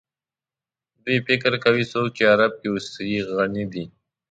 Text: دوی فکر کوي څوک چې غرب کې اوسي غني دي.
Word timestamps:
دوی 1.03 1.17
فکر 1.27 1.51
کوي 1.63 1.83
څوک 1.91 2.07
چې 2.17 2.23
غرب 2.29 2.51
کې 2.59 2.67
اوسي 2.73 3.09
غني 3.35 3.65
دي. 3.73 3.85